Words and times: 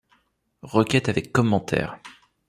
Requête 0.63 1.09
avec 1.09 1.31
commentaire. 1.31 1.99